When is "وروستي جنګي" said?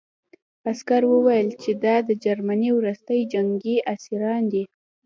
2.77-3.75